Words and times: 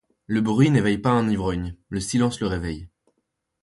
Le 0.25 0.41
bruit 0.41 0.71
n’éveille 0.71 0.97
pas 0.97 1.11
un 1.11 1.29
ivrogne, 1.29 1.75
le 1.89 1.99
silence 1.99 2.39
le 2.39 2.47
réveille. 2.47 2.89